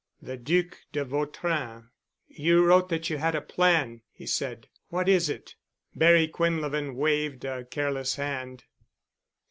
[0.19, 1.89] The Duc de Vautrin——
[2.27, 4.67] "You wrote that you had a plan," he said.
[4.89, 5.53] "What is it?"
[5.93, 8.63] Barry Quinlevin waved a careless hand.